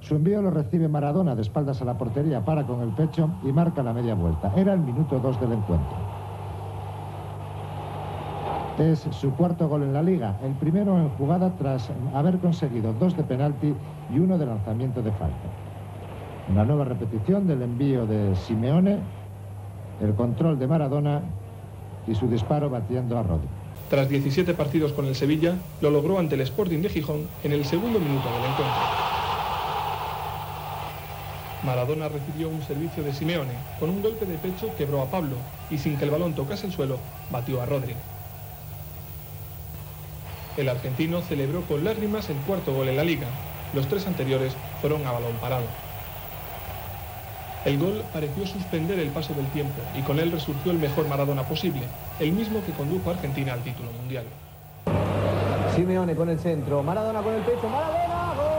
Su 0.00 0.16
envío 0.16 0.42
lo 0.42 0.50
recibe 0.50 0.88
Maradona 0.88 1.34
de 1.34 1.42
espaldas 1.42 1.80
a 1.80 1.84
la 1.84 1.96
portería, 1.96 2.44
para 2.44 2.66
con 2.66 2.82
el 2.82 2.94
pecho 2.94 3.38
y 3.42 3.52
marca 3.52 3.82
la 3.82 3.92
media 3.92 4.14
vuelta. 4.14 4.52
Era 4.56 4.74
el 4.74 4.80
minuto 4.80 5.18
2 5.18 5.40
del 5.40 5.52
encuentro. 5.52 6.13
Es 8.78 9.06
su 9.12 9.30
cuarto 9.34 9.68
gol 9.68 9.84
en 9.84 9.92
la 9.92 10.02
liga, 10.02 10.36
el 10.42 10.52
primero 10.54 10.98
en 10.98 11.08
jugada 11.10 11.52
tras 11.56 11.90
haber 12.12 12.38
conseguido 12.38 12.92
dos 12.94 13.16
de 13.16 13.22
penalti 13.22 13.72
y 14.12 14.18
uno 14.18 14.36
de 14.36 14.46
lanzamiento 14.46 15.00
de 15.00 15.12
falta. 15.12 15.48
Una 16.50 16.64
nueva 16.64 16.84
repetición 16.84 17.46
del 17.46 17.62
envío 17.62 18.04
de 18.04 18.34
Simeone, 18.34 18.98
el 20.00 20.14
control 20.14 20.58
de 20.58 20.66
Maradona 20.66 21.22
y 22.08 22.16
su 22.16 22.26
disparo 22.26 22.68
batiendo 22.68 23.16
a 23.16 23.22
Rodri. 23.22 23.46
Tras 23.88 24.08
17 24.08 24.54
partidos 24.54 24.92
con 24.92 25.06
el 25.06 25.14
Sevilla, 25.14 25.54
lo 25.80 25.90
logró 25.90 26.18
ante 26.18 26.34
el 26.34 26.40
Sporting 26.40 26.80
de 26.80 26.88
Gijón 26.88 27.28
en 27.44 27.52
el 27.52 27.64
segundo 27.64 28.00
minuto 28.00 28.26
del 28.26 28.50
encuentro. 28.50 28.64
Maradona 31.64 32.08
recibió 32.08 32.48
un 32.48 32.60
servicio 32.62 33.04
de 33.04 33.12
Simeone. 33.12 33.54
Con 33.78 33.90
un 33.90 34.02
golpe 34.02 34.26
de 34.26 34.36
pecho 34.36 34.74
quebró 34.76 35.00
a 35.00 35.06
Pablo 35.06 35.36
y 35.70 35.78
sin 35.78 35.96
que 35.96 36.04
el 36.06 36.10
balón 36.10 36.34
tocase 36.34 36.66
el 36.66 36.72
suelo, 36.72 36.98
batió 37.30 37.62
a 37.62 37.66
Rodri. 37.66 37.94
El 40.56 40.68
argentino 40.68 41.20
celebró 41.20 41.62
con 41.62 41.82
lágrimas 41.82 42.30
el 42.30 42.36
cuarto 42.38 42.72
gol 42.72 42.88
en 42.88 42.96
la 42.96 43.02
liga. 43.04 43.26
Los 43.74 43.88
tres 43.88 44.06
anteriores 44.06 44.54
fueron 44.80 45.04
a 45.04 45.10
balón 45.10 45.34
parado. 45.40 45.64
El 47.64 47.78
gol 47.78 48.04
pareció 48.12 48.46
suspender 48.46 49.00
el 49.00 49.08
paso 49.08 49.34
del 49.34 49.46
tiempo 49.46 49.80
y 49.98 50.02
con 50.02 50.20
él 50.20 50.30
resurgió 50.30 50.70
el 50.70 50.78
mejor 50.78 51.08
Maradona 51.08 51.42
posible, 51.44 51.82
el 52.20 52.30
mismo 52.32 52.62
que 52.64 52.72
condujo 52.72 53.10
a 53.10 53.14
Argentina 53.14 53.54
al 53.54 53.62
título 53.62 53.90
mundial. 53.92 54.26
Simeone 55.74 56.14
con 56.14 56.28
el 56.28 56.38
centro, 56.38 56.82
Maradona 56.82 57.22
con 57.22 57.34
el 57.34 57.40
pecho, 57.40 57.68
Maradona, 57.68 58.34
gol. 58.36 58.54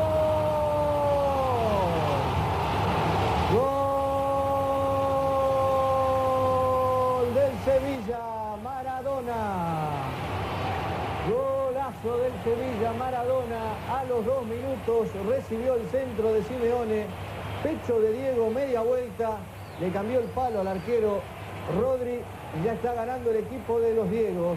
Gol 7.21 7.33
del 7.35 7.53
Sevilla, 7.63 8.19
Maradona. 8.63 9.75
Del 12.05 12.33
Sevilla, 12.43 12.93
Maradona. 12.99 13.73
A 13.91 14.03
los 14.05 14.23
dos 14.23 14.45
minutos 14.45 15.09
recibió 15.27 15.73
el 15.73 15.89
centro 15.89 16.33
de 16.33 16.43
Simeone. 16.43 17.07
Pecho 17.63 17.99
de 17.99 18.13
Diego, 18.13 18.51
media 18.51 18.81
vuelta. 18.81 19.37
Le 19.81 19.89
cambió 19.89 20.19
el 20.19 20.25
palo 20.25 20.61
al 20.61 20.67
arquero 20.67 21.21
Rodri. 21.75 22.21
Y 22.61 22.63
ya 22.63 22.73
está 22.73 22.93
ganando 22.93 23.31
el 23.31 23.37
equipo 23.37 23.79
de 23.79 23.95
los 23.95 24.07
Diegos. 24.11 24.55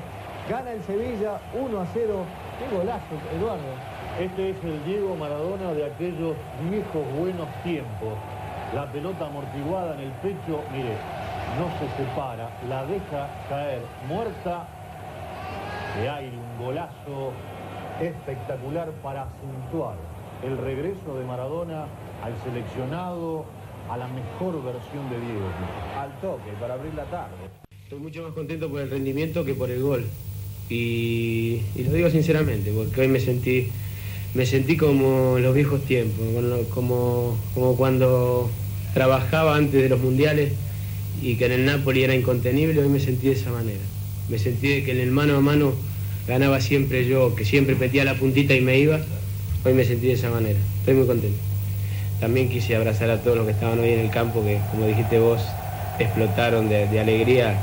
Gana 0.50 0.73
el 0.73 0.83
Sevilla 0.83 1.40
1 1.55 1.81
a 1.81 1.87
0. 1.95 2.25
Qué 2.59 2.76
golazo, 2.76 3.17
Eduardo. 3.35 3.73
Este 4.21 4.50
es 4.50 4.57
el 4.62 4.85
Diego 4.85 5.17
Maradona 5.17 5.73
de 5.73 5.87
aquellos 5.87 6.37
viejos 6.69 7.02
buenos 7.19 7.49
tiempos. 7.64 8.12
la 8.75 8.93
pelota 8.93 9.25
amortiguada 9.26 9.95
en 9.95 10.00
el 10.00 10.12
pecho, 10.21 10.61
mire, 10.71 10.93
no 11.57 11.67
se 11.78 11.88
separa, 11.97 12.50
la 12.69 12.85
deja 12.85 13.26
caer 13.49 13.81
muerta 14.07 14.67
de 15.99 16.09
aire, 16.11 16.38
golazo 16.59 17.33
espectacular 18.00 18.91
para 19.03 19.23
acentuar 19.25 19.97
el 20.45 20.57
regreso 20.59 21.19
de 21.19 21.25
Maradona 21.25 21.87
al 22.23 22.35
seleccionado, 22.45 23.45
a 23.88 23.97
la 23.97 24.07
mejor 24.09 24.62
versión 24.62 25.09
de 25.11 25.19
Diego. 25.21 25.49
Al 25.97 26.21
toque, 26.21 26.50
para 26.61 26.75
abrir 26.75 26.95
la 26.95 27.05
tarde. 27.05 27.35
Estoy 27.85 27.99
mucho 27.99 28.23
más 28.23 28.33
contento 28.33 28.69
por 28.69 28.81
el 28.81 28.91
rendimiento 28.91 29.45
que 29.45 29.55
por 29.55 29.71
el 29.71 29.83
gol. 29.83 30.07
Y, 30.69 31.62
lo 31.77 31.93
digo 31.93 32.11
sinceramente, 32.11 32.71
porque 32.73 33.00
hoy 33.00 33.09
me 33.09 33.21
sentí, 33.21 33.69
me 34.35 34.45
sentí 34.45 34.77
como 34.77 35.38
en 35.38 35.43
los 35.43 35.55
viejos 35.55 35.83
tiempos, 35.85 36.27
como, 36.75 37.38
como 37.55 37.77
cuando 37.77 38.50
trabajaba 38.93 39.57
antes 39.57 39.83
de 39.83 39.88
los 39.88 40.00
mundiales 40.00 40.53
y 41.23 41.37
que 41.37 41.47
en 41.47 41.53
el 41.53 41.65
Napoli 41.65 42.05
era 42.05 42.15
incontenible, 42.15 42.83
hoy 42.83 42.88
me 42.88 43.00
sentí 43.00 43.29
de 43.29 43.35
esa 43.35 43.50
manera. 43.50 43.81
Me 44.29 44.38
sentí 44.38 44.85
que 44.85 44.93
en 44.93 45.00
el 45.00 45.11
mano 45.11 45.37
a 45.37 45.41
mano 45.41 45.73
ganaba 46.29 46.61
siempre 46.61 47.07
yo, 47.09 47.35
que 47.35 47.45
siempre 47.45 47.75
metía 47.75 48.05
la 48.05 48.15
puntita 48.15 48.55
y 48.55 48.61
me 48.61 48.79
iba, 48.79 49.01
hoy 49.65 49.73
me 49.73 49.85
sentí 49.85 50.09
de 50.09 50.13
esa 50.13 50.31
manera. 50.31 50.59
Estoy 50.81 50.95
muy 50.95 51.07
contento. 51.07 51.39
También 52.21 52.49
quise 52.49 52.77
abrazar 52.77 53.11
a 53.11 53.23
todos 53.23 53.39
los 53.39 53.47
que 53.47 53.53
estaban 53.53 53.79
hoy 53.79 53.91
en 53.91 54.01
el 54.01 54.11
campo, 54.11 54.45
que 54.45 54.61
como 54.71 54.87
dijiste 54.87 55.19
vos, 55.19 55.43
explotaron 55.99 56.69
de, 56.69 56.87
de 56.87 57.01
alegría 57.01 57.59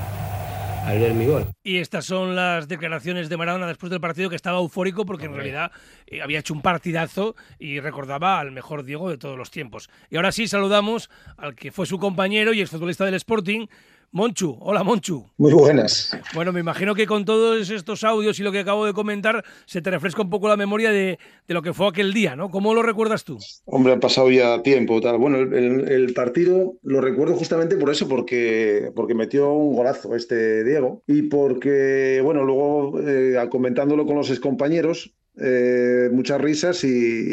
al 0.86 1.00
ver 1.00 1.14
mi 1.14 1.26
gol. 1.26 1.46
Y 1.64 1.78
estas 1.78 2.06
son 2.06 2.36
las 2.36 2.68
declaraciones 2.68 3.28
de 3.28 3.38
Maradona 3.38 3.68
después 3.68 3.90
del 3.90 4.00
partido 4.00 4.30
que 4.30 4.36
estaba 4.36 4.60
eufórico 4.60 5.06
porque 5.06 5.26
en 5.26 5.34
realidad 5.34 5.72
eh, 6.06 6.22
había 6.22 6.40
hecho 6.40 6.54
un 6.54 6.62
partidazo 6.62 7.36
y 7.60 7.80
recordaba 7.80 8.40
al 8.40 8.52
mejor 8.52 8.84
Diego 8.84 9.10
de 9.10 9.18
todos 9.18 9.38
los 9.38 9.52
tiempos. 9.52 9.90
Y 10.10 10.18
ahora 10.18 10.32
sí 10.32 10.48
saludamos 10.48 11.10
al 11.38 11.56
que 11.56 11.72
fue 11.72 11.86
su 11.86 11.98
compañero 11.98 12.54
y 12.54 12.66
futbolista 12.66 13.06
del 13.06 13.16
Sporting, 13.16 13.68
Monchu, 14.12 14.58
hola 14.62 14.84
Monchu. 14.84 15.26
Muy 15.38 15.54
buenas. 15.54 16.18
Bueno, 16.34 16.54
me 16.54 16.62
imagino 16.62 16.96
que 16.96 17.06
con 17.06 17.26
todos 17.26 17.70
estos 17.70 18.04
audios 18.04 18.40
y 18.40 18.44
lo 18.44 18.52
que 18.52 18.60
acabo 18.60 18.86
de 18.86 18.94
comentar, 18.94 19.44
se 19.66 19.82
te 19.82 19.92
refresca 19.92 20.22
un 20.22 20.30
poco 20.30 20.48
la 20.48 20.56
memoria 20.56 20.92
de, 20.92 21.20
de 21.48 21.54
lo 21.54 21.62
que 21.62 21.74
fue 21.74 21.88
aquel 21.88 22.14
día, 22.14 22.36
¿no? 22.36 22.50
¿Cómo 22.50 22.74
lo 22.74 22.82
recuerdas 22.82 23.24
tú? 23.26 23.38
Hombre, 23.66 23.94
ha 23.94 24.00
pasado 24.00 24.32
ya 24.32 24.62
tiempo, 24.62 25.02
tal. 25.02 25.18
Bueno, 25.18 25.40
el, 25.40 25.90
el 25.90 26.14
partido 26.14 26.76
lo 26.84 27.02
recuerdo 27.02 27.36
justamente 27.36 27.76
por 27.76 27.90
eso, 27.90 28.08
porque, 28.08 28.92
porque 28.96 29.14
metió 29.14 29.52
un 29.52 29.76
golazo 29.76 30.16
este 30.16 30.64
Diego 30.64 31.04
y 31.08 31.24
porque, 31.24 32.22
bueno, 32.24 32.44
luego 32.44 33.00
eh, 33.02 33.36
comentándolo 33.50 34.06
con 34.06 34.16
los 34.16 34.30
excompañeros, 34.30 35.14
eh, 35.38 36.10
muchas 36.14 36.40
risas 36.40 36.84
y, 36.86 36.88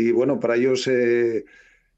y, 0.09 0.11
bueno, 0.11 0.41
para 0.41 0.57
ellos... 0.57 0.87
Eh, 0.89 1.45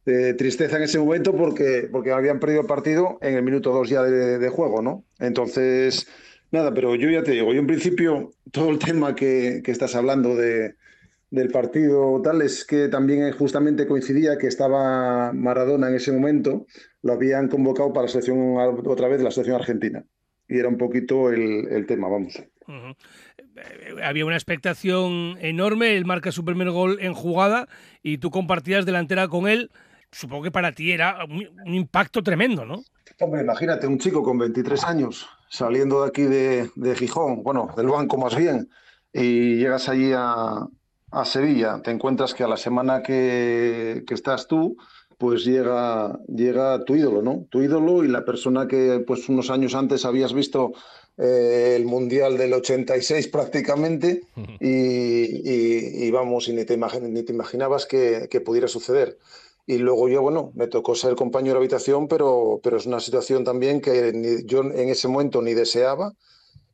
de 0.05 0.35
tristeza 0.35 0.77
en 0.77 0.83
ese 0.83 0.99
momento 0.99 1.35
porque, 1.35 1.89
porque 1.91 2.13
habían 2.13 2.41
perdido 2.41 2.63
el 2.63 2.67
partido 2.67 3.19
en 3.23 3.35
el 3.35 3.43
minuto 3.43 3.73
dos 3.73 3.89
ya 3.89 4.03
de, 4.03 4.49
juego, 4.49 4.83
¿no? 4.83 5.05
Entonces, 5.19 6.07
nada, 6.51 6.75
pero 6.75 6.95
yo 6.95 7.11
ya 7.11 7.23
te 7.23 7.33
digo, 7.33 7.53
yo 7.53 7.61
en 7.61 7.67
principio 7.67 8.33
todo 8.53 8.71
el 8.71 8.79
tema 8.79 9.15
que, 9.15 9.63
que 9.65 9.71
estás 9.71 9.95
hablando 9.95 10.37
de, 10.37 10.75
del 11.31 11.49
partido 11.49 12.21
tal 12.23 12.43
es 12.43 12.65
que 12.65 12.89
también 12.89 13.33
justamente 13.33 13.87
coincidía 13.87 14.39
que 14.39 14.47
estaba 14.47 15.33
Maradona 15.33 15.89
en 15.89 15.97
ese 15.97 16.13
momento, 16.13 16.67
lo 17.03 17.13
habían 17.13 17.49
convocado 17.49 17.93
para 17.93 18.05
la 18.05 18.09
selección 18.09 18.57
otra 18.87 19.09
vez, 19.09 19.23
la 19.23 19.31
selección 19.31 19.57
argentina. 19.57 20.05
Y 20.49 20.59
era 20.59 20.69
un 20.69 20.77
poquito 20.77 21.31
el, 21.31 21.67
el 21.71 21.87
tema, 21.87 22.09
vamos. 22.09 22.43
-huh. 22.67 22.95
Había 24.03 24.27
una 24.27 24.37
expectación 24.37 25.37
enorme, 25.41 25.97
él 25.97 26.05
marca 26.05 26.33
su 26.33 26.45
primer 26.45 26.71
gol 26.71 26.99
en 27.01 27.15
jugada 27.15 27.69
y 28.03 28.19
tú 28.19 28.31
compartías 28.31 28.85
delantera 28.85 29.29
con 29.29 29.49
él 29.49 29.71
supongo 30.15 30.45
que 30.45 30.51
para 30.51 30.73
ti 30.73 30.93
era 30.93 31.25
un, 31.25 31.49
un, 31.67 31.75
impacto 31.75 32.23
tremendo, 32.23 32.65
¿no? 32.65 32.83
Hombre, 33.21 33.43
imagínate, 33.43 33.87
un 33.87 33.99
chico 33.99 34.23
con 34.23 34.39
23 34.39 34.85
años 34.85 35.29
saliendo 35.49 36.03
de 36.03 36.09
aquí 36.09 36.23
de, 36.23 36.71
de 36.75 36.97
Gijón, 36.97 37.43
bueno, 37.43 37.69
del 37.77 37.89
banco 37.89 38.17
más 38.17 38.35
bien, 38.35 38.69
y 39.13 39.57
llegas 39.57 39.89
allí 39.89 40.13
a, 40.13 40.67
a 41.11 41.25
Sevilla, 41.25 41.81
te 41.83 41.93
encuentras 41.93 42.35
que 42.35 42.43
a 42.43 42.49
la 42.49 42.57
semana 42.57 43.03
que, 43.03 44.03
que, 44.07 44.15
estás 44.15 44.49
tú, 44.49 44.77
pues 45.17 45.45
llega, 45.45 46.19
llega 46.27 46.85
tu 46.85 46.97
ídolo, 46.97 47.23
¿no? 47.23 47.47
Tu 47.51 47.63
ídolo 47.63 48.03
y 48.03 48.09
la 48.09 48.25
persona 48.25 48.67
que 48.67 49.05
pues 49.07 49.29
unos 49.29 49.51
años 49.51 49.77
antes 49.77 50.05
habías 50.05 50.33
visto 50.33 50.73
eh, 51.17 51.75
el 51.77 51.85
Mundial 51.85 52.37
del 52.37 52.53
86 52.55 53.29
prácticamente 53.29 54.23
y, 54.59 54.69
y, 54.69 56.07
y 56.07 56.11
vamos, 56.11 56.49
y 56.49 56.53
ni 56.53 56.65
te, 56.65 56.75
imag 56.75 57.01
ni 57.03 57.23
te 57.23 57.33
imaginabas 57.33 57.87
que, 57.87 58.27
que 58.29 58.41
pudiera 58.41 58.67
suceder. 58.67 59.19
Y 59.67 59.79
luego 59.79 60.09
yo, 60.09 60.21
bueno, 60.21 60.53
me 60.55 60.67
tocó 60.67 60.95
ser 60.95 61.15
compañero 61.15 61.55
de 61.55 61.61
habitación, 61.61 62.07
pero, 62.07 62.61
pero 62.63 62.77
es 62.77 62.87
una 62.87 63.01
situación 63.01 63.45
también 63.45 63.81
que 63.81 64.13
ni, 64.13 64.45
yo 64.45 64.61
en 64.61 64.89
ese 64.89 65.09
momento 65.09 65.41
ni 65.41 65.55
deseaba 65.55 66.13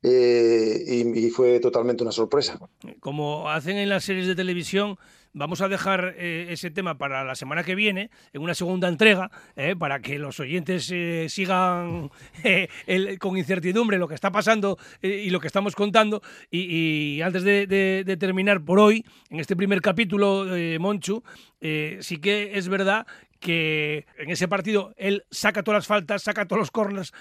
eh, 0.02 0.82
y, 0.86 1.26
y, 1.26 1.30
fue 1.30 1.60
totalmente 1.60 2.02
una 2.02 2.12
sorpresa. 2.12 2.58
Como 3.00 3.50
hacen 3.50 3.76
en 3.76 3.88
las 3.90 4.04
series 4.04 4.26
de 4.26 4.34
televisión, 4.34 4.98
vamos 5.32 5.60
a 5.60 5.68
dejar 5.68 6.14
eh, 6.16 6.48
ese 6.50 6.70
tema 6.70 6.98
para 6.98 7.24
la 7.24 7.34
semana 7.34 7.64
que 7.64 7.74
viene, 7.74 8.10
en 8.32 8.42
una 8.42 8.54
segunda 8.54 8.88
entrega, 8.88 9.30
eh, 9.56 9.76
para 9.76 10.00
que 10.00 10.18
los 10.18 10.40
oyentes 10.40 10.90
eh, 10.92 11.26
sigan 11.28 12.10
con 13.18 13.36
incertidumbre 13.36 13.98
lo 13.98 14.08
que 14.08 14.14
está 14.14 14.30
pasando 14.30 14.78
y 15.02 15.30
lo 15.30 15.40
que 15.40 15.46
estamos 15.46 15.74
contando. 15.74 16.22
Y, 16.50 17.20
antes 17.22 17.42
de, 17.44 18.16
terminar 18.18 18.64
por 18.64 18.78
hoy, 18.78 19.04
en 19.30 19.40
este 19.40 19.56
primer 19.56 19.80
capítulo, 19.80 20.46
Monchu, 20.78 21.22
sí 21.60 22.18
que 22.18 22.58
es 22.58 22.68
verdad 22.68 23.06
que 23.38 24.06
en 24.18 24.30
ese 24.30 24.48
partido 24.48 24.92
él 24.96 25.24
saca 25.30 25.62
todas 25.62 25.78
las 25.78 25.86
faltas, 25.86 26.22
saca 26.22 26.46
todos 26.46 26.60
los 26.60 26.70
corners, 26.70 27.12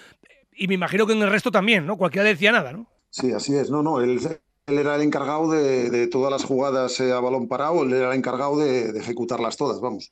y 0.54 0.68
me 0.68 0.74
imagino 0.74 1.08
que 1.08 1.14
en 1.14 1.22
el 1.22 1.30
resto 1.30 1.52
también, 1.52 1.86
¿no? 1.86 1.98
Cualquiera 1.98 2.28
decía 2.28 2.52
nada, 2.52 2.74
¿no? 2.74 2.88
Sí, 3.10 3.32
así 3.32 3.56
es. 3.56 3.70
No, 3.70 3.82
no, 3.82 4.02
él, 4.02 4.20
él 4.70 4.80
era 4.80 4.96
el 4.96 5.02
encargado 5.02 5.50
de, 5.52 5.90
de 5.90 6.08
todas 6.08 6.32
las 6.32 6.44
jugadas 6.44 7.00
eh, 7.00 7.12
a 7.12 7.20
balón 7.20 7.48
parado, 7.48 7.84
él 7.84 7.94
era 7.94 8.12
el 8.12 8.18
encargado 8.18 8.58
de, 8.58 8.92
de 8.92 9.00
ejecutarlas 9.00 9.58
todas, 9.58 9.80
vamos. 9.80 10.12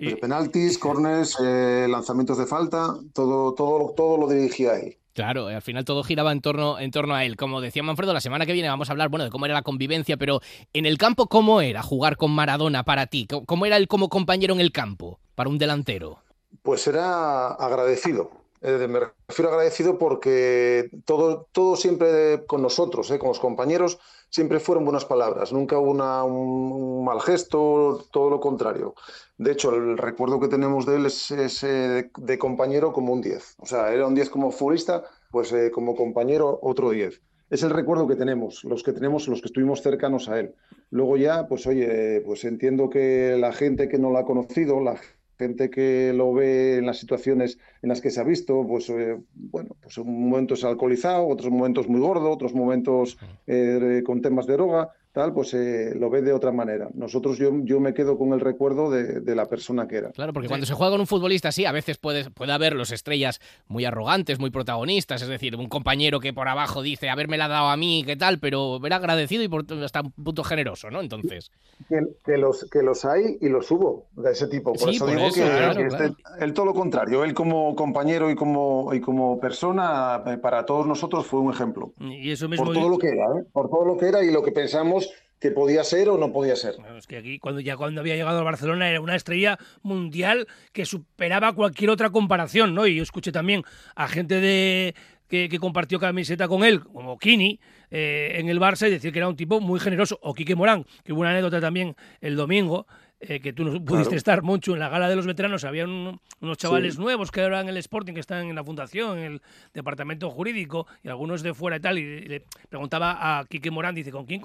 Y... 0.00 0.14
Penaltis, 0.14 0.78
corners, 0.78 1.36
eh, 1.42 1.86
lanzamientos 1.88 2.38
de 2.38 2.46
falta, 2.46 2.94
todo, 3.12 3.54
todo, 3.54 3.92
todo 3.94 4.16
lo 4.16 4.28
dirigía 4.28 4.78
él. 4.78 4.96
Claro, 5.14 5.48
al 5.48 5.62
final 5.62 5.84
todo 5.84 6.04
giraba 6.04 6.30
en 6.30 6.40
torno, 6.40 6.78
en 6.78 6.92
torno 6.92 7.12
a 7.14 7.24
él. 7.24 7.36
Como 7.36 7.60
decía 7.60 7.82
Manfredo, 7.82 8.12
la 8.12 8.20
semana 8.20 8.46
que 8.46 8.52
viene 8.52 8.68
vamos 8.68 8.88
a 8.88 8.92
hablar 8.92 9.08
bueno, 9.08 9.24
de 9.24 9.30
cómo 9.30 9.46
era 9.46 9.54
la 9.54 9.62
convivencia, 9.62 10.16
pero 10.16 10.40
en 10.72 10.86
el 10.86 10.96
campo, 10.96 11.26
¿cómo 11.26 11.60
era 11.60 11.82
jugar 11.82 12.16
con 12.16 12.30
Maradona 12.30 12.84
para 12.84 13.08
ti? 13.08 13.26
¿Cómo 13.26 13.66
era 13.66 13.76
él 13.76 13.88
como 13.88 14.08
compañero 14.08 14.54
en 14.54 14.60
el 14.60 14.70
campo 14.70 15.18
para 15.34 15.50
un 15.50 15.58
delantero? 15.58 16.22
Pues 16.62 16.86
era 16.86 17.48
agradecido 17.48 18.30
eh, 18.60 18.86
me 18.88 19.00
refiero 19.28 19.50
agradecido 19.50 19.98
porque 19.98 20.90
todo, 21.04 21.48
todo 21.52 21.76
siempre 21.76 22.44
con 22.46 22.62
nosotros, 22.62 23.10
eh, 23.10 23.18
con 23.18 23.28
los 23.28 23.40
compañeros, 23.40 23.98
siempre 24.30 24.60
fueron 24.60 24.84
buenas 24.84 25.04
palabras. 25.04 25.52
Nunca 25.52 25.78
hubo 25.78 25.90
una, 25.90 26.24
un, 26.24 26.72
un, 26.72 27.04
mal 27.04 27.20
gesto, 27.20 28.04
todo 28.10 28.30
lo 28.30 28.40
contrario. 28.40 28.94
De 29.36 29.52
hecho, 29.52 29.74
el 29.74 29.96
recuerdo 29.96 30.40
que 30.40 30.48
tenemos 30.48 30.86
de 30.86 30.96
él 30.96 31.06
es, 31.06 31.30
es 31.30 31.62
eh, 31.62 32.10
de 32.16 32.38
compañero 32.38 32.92
como 32.92 33.12
un 33.12 33.20
10. 33.20 33.56
O 33.58 33.66
sea, 33.66 33.92
era 33.92 34.06
un 34.06 34.14
10 34.14 34.30
como 34.30 34.50
futbolista, 34.50 35.04
pues 35.30 35.52
eh, 35.52 35.70
como 35.70 35.94
compañero 35.94 36.58
otro 36.62 36.90
10. 36.90 37.20
Es 37.50 37.62
el 37.62 37.70
recuerdo 37.70 38.06
que 38.06 38.16
tenemos, 38.16 38.62
los 38.64 38.82
que 38.82 38.92
tenemos, 38.92 39.26
los 39.26 39.40
que 39.40 39.46
estuvimos 39.46 39.80
cercanos 39.80 40.28
a 40.28 40.38
él. 40.38 40.54
Luego 40.90 41.16
ya, 41.16 41.46
pues 41.46 41.66
oye, 41.66 42.20
pues 42.26 42.44
entiendo 42.44 42.90
que 42.90 43.36
la 43.38 43.52
gente 43.52 43.88
que 43.88 43.98
no 43.98 44.10
lo 44.10 44.18
ha 44.18 44.26
conocido, 44.26 44.80
la 44.80 45.00
gente 45.38 45.70
que 45.70 46.12
lo 46.12 46.32
ve 46.32 46.78
en 46.78 46.86
las 46.86 46.98
situaciones 46.98 47.58
en 47.82 47.88
las 47.88 48.00
que 48.00 48.10
se 48.10 48.20
ha 48.20 48.24
visto, 48.24 48.66
pues 48.66 48.90
eh, 48.90 49.16
bueno, 49.34 49.76
pues 49.80 49.96
un 49.98 50.28
momentos 50.28 50.64
alcoholizado, 50.64 51.26
otros 51.26 51.50
momentos 51.50 51.88
muy 51.88 52.00
gordo, 52.00 52.30
otros 52.30 52.54
momentos 52.54 53.18
eh, 53.46 54.02
con 54.04 54.20
temas 54.20 54.46
de 54.46 54.54
droga, 54.54 54.90
tal, 55.12 55.32
pues 55.32 55.54
eh, 55.54 55.94
lo 55.94 56.10
ve 56.10 56.22
de 56.22 56.32
otra 56.32 56.52
manera. 56.52 56.88
Nosotros, 56.94 57.38
yo, 57.38 57.50
yo 57.62 57.80
me 57.80 57.94
quedo 57.94 58.18
con 58.18 58.32
el 58.32 58.40
recuerdo 58.40 58.90
de, 58.90 59.20
de, 59.20 59.34
la 59.34 59.46
persona 59.46 59.88
que 59.88 59.96
era. 59.96 60.10
Claro, 60.10 60.32
porque 60.32 60.48
cuando 60.48 60.66
se 60.66 60.74
juega 60.74 60.92
con 60.92 61.00
un 61.00 61.06
futbolista 61.06 61.48
así, 61.48 61.64
a 61.64 61.72
veces 61.72 61.98
puede, 61.98 62.30
puede 62.30 62.52
haber 62.52 62.74
los 62.74 62.92
estrellas 62.92 63.40
muy 63.66 63.84
arrogantes, 63.84 64.38
muy 64.38 64.50
protagonistas, 64.50 65.22
es 65.22 65.28
decir, 65.28 65.56
un 65.56 65.68
compañero 65.68 66.20
que 66.20 66.32
por 66.32 66.48
abajo 66.48 66.82
dice, 66.82 67.10
haberme 67.10 67.38
la 67.38 67.48
dado 67.48 67.68
a 67.68 67.76
mí, 67.76 68.02
qué 68.06 68.16
tal, 68.16 68.38
pero 68.38 68.80
ver 68.80 68.92
agradecido 68.92 69.42
y 69.42 69.48
por, 69.48 69.64
hasta 69.82 70.02
un 70.02 70.12
punto 70.12 70.44
generoso, 70.44 70.90
¿no? 70.90 71.00
Entonces... 71.00 71.50
Que, 71.88 72.00
que, 72.24 72.36
los, 72.36 72.68
que 72.70 72.82
los 72.82 73.04
hay 73.04 73.38
y 73.40 73.48
los 73.48 73.70
hubo 73.70 74.06
de 74.16 74.32
ese 74.32 74.48
tipo. 74.48 74.72
Por 74.72 74.90
sí, 74.90 74.96
eso 74.96 75.06
por 75.06 75.14
digo 75.14 75.28
eso, 75.28 75.34
que, 75.34 75.48
claro, 75.48 75.80
que 75.80 75.88
claro. 75.88 76.04
Este, 76.04 76.44
el 76.44 76.52
todo 76.52 76.66
lo 76.66 76.74
contrario. 76.74 77.24
Él 77.24 77.34
como 77.34 77.74
compañero 77.76 78.30
y 78.30 78.34
como, 78.34 78.92
y 78.92 79.00
como 79.00 79.38
persona, 79.38 80.22
eh, 80.26 80.38
para 80.38 80.66
todos 80.66 80.86
nosotros 80.86 81.26
fue 81.26 81.40
un 81.40 81.52
ejemplo. 81.52 81.92
Y 82.00 82.32
eso 82.32 82.48
mismo 82.48 82.66
por 82.66 82.74
todo 82.74 82.88
lo 82.88 82.98
que 82.98 83.08
era, 83.08 83.26
¿eh? 83.38 83.44
por 83.52 83.70
todo 83.70 83.84
lo 83.84 83.96
que 83.96 84.06
era 84.06 84.24
y 84.24 84.32
lo 84.32 84.42
que 84.42 84.52
pensamos 84.52 85.07
que 85.40 85.50
podía 85.50 85.84
ser 85.84 86.08
o 86.08 86.18
no 86.18 86.32
podía 86.32 86.56
ser. 86.56 86.74
Es 86.96 87.06
que 87.06 87.16
aquí, 87.16 87.38
cuando 87.38 87.60
ya 87.60 87.76
cuando 87.76 88.00
había 88.00 88.16
llegado 88.16 88.40
a 88.40 88.42
Barcelona, 88.42 88.90
era 88.90 89.00
una 89.00 89.16
estrella 89.16 89.58
mundial 89.82 90.46
que 90.72 90.84
superaba 90.84 91.52
cualquier 91.52 91.90
otra 91.90 92.10
comparación, 92.10 92.74
¿no? 92.74 92.86
Y 92.86 92.96
yo 92.96 93.02
escuché 93.02 93.32
también 93.32 93.62
a 93.94 94.08
gente 94.08 94.40
de 94.40 94.94
que, 95.28 95.48
que 95.48 95.58
compartió 95.58 96.00
camiseta 96.00 96.48
con 96.48 96.64
él, 96.64 96.82
como 96.82 97.18
Kini, 97.18 97.60
eh, 97.90 98.32
en 98.36 98.48
el 98.48 98.58
Barça, 98.58 98.88
y 98.88 98.90
decir 98.90 99.12
que 99.12 99.18
era 99.18 99.28
un 99.28 99.36
tipo 99.36 99.60
muy 99.60 99.78
generoso. 99.78 100.18
O 100.22 100.34
Quique 100.34 100.56
Morán, 100.56 100.84
que 101.04 101.12
hubo 101.12 101.20
una 101.20 101.30
anécdota 101.30 101.60
también 101.60 101.94
el 102.20 102.36
domingo, 102.36 102.86
eh, 103.20 103.40
que 103.40 103.52
tú 103.52 103.64
no 103.64 103.84
pudiste 103.84 104.16
estar, 104.16 104.42
mucho 104.42 104.74
en 104.74 104.78
la 104.78 104.88
gala 104.88 105.08
de 105.08 105.16
los 105.16 105.26
veteranos 105.26 105.64
había 105.64 105.84
unos 105.86 106.58
chavales 106.58 106.98
nuevos 106.98 107.30
que 107.30 107.40
eran 107.40 107.64
en 107.64 107.70
el 107.70 107.76
Sporting, 107.78 108.14
que 108.14 108.20
están 108.20 108.48
en 108.48 108.54
la 108.54 108.62
fundación, 108.62 109.18
en 109.18 109.24
el 109.24 109.42
departamento 109.74 110.30
jurídico, 110.30 110.86
y 111.02 111.08
algunos 111.08 111.42
de 111.42 111.52
fuera 111.54 111.78
y 111.78 111.80
tal, 111.80 111.98
y 111.98 112.20
le 112.28 112.44
preguntaba 112.68 113.38
a 113.38 113.44
Quique 113.46 113.70
Morán, 113.70 113.94
dice, 113.94 114.12
¿con 114.12 114.24
quién 114.24 114.40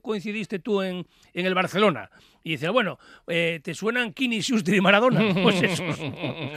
coincidiste 0.00 0.58
tú 0.60 0.82
en, 0.82 1.06
en 1.32 1.46
el 1.46 1.54
Barcelona? 1.54 2.10
Y 2.46 2.50
dice, 2.50 2.68
bueno, 2.68 2.98
eh, 3.26 3.60
¿te 3.64 3.72
suenan 3.74 4.12
Kini, 4.12 4.42
Schuster 4.42 4.74
y 4.74 4.80
Maradona? 4.80 5.22
Pues 5.44 5.62
eso, 5.62 5.82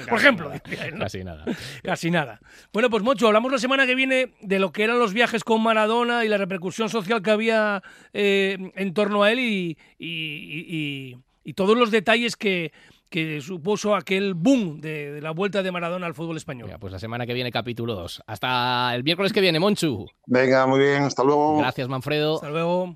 por 0.09 0.19
ejemplo. 0.19 0.51
Casi 0.99 1.23
nada. 1.23 1.45
Casi 1.81 2.11
nada. 2.11 2.41
Bueno, 2.73 2.89
pues 2.89 3.03
Mocho, 3.03 3.27
hablamos 3.27 3.51
la 3.51 3.57
semana 3.57 3.85
que 3.85 3.95
viene 3.95 4.33
de 4.41 4.59
lo 4.59 4.71
que 4.71 4.83
eran 4.83 4.99
los 4.99 5.13
viajes 5.13 5.45
con 5.45 5.63
Maradona 5.63 6.25
y 6.25 6.27
la 6.27 6.37
repercusión 6.37 6.89
social 6.89 7.21
que 7.21 7.31
había 7.31 7.81
eh, 8.13 8.57
en 8.75 8.93
torno 8.93 9.23
a 9.23 9.31
él 9.31 9.39
y, 9.39 9.77
y, 9.97 11.17
todos 11.53 11.77
los 11.77 11.91
detalles 11.91 12.35
que, 12.35 12.71
que 13.09 13.41
supuso 13.41 13.95
aquel 13.95 14.33
boom 14.33 14.81
de, 14.81 15.19
la 15.21 15.31
vuelta 15.31 15.63
de 15.63 15.71
Maradona 15.71 16.05
al 16.05 16.13
fútbol 16.13 16.37
español. 16.37 16.69
pues 16.79 16.91
la 16.91 16.99
semana 16.99 17.25
que 17.25 17.33
viene 17.33 17.51
capítulo 17.51 17.95
2. 17.95 18.23
Hasta 18.27 18.93
el 18.95 19.03
miércoles 19.03 19.33
que 19.33 19.41
viene, 19.41 19.59
Monchu. 19.59 20.07
Venga, 20.25 20.65
muy 20.67 20.79
bien, 20.79 21.03
hasta 21.03 21.23
luego. 21.23 21.57
Gracias, 21.59 21.87
Manfredo. 21.87 22.35
Hasta 22.35 22.49
luego. 22.49 22.95